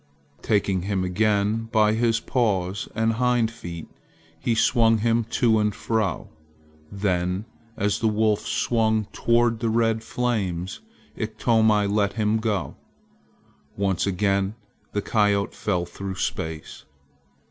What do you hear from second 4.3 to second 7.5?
he swung him to and fro. Then